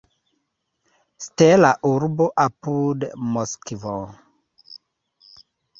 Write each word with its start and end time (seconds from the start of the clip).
Stela 1.25 1.71
Urbo 1.91 2.31
apud 2.47 3.07
Moskvo. 3.35 3.95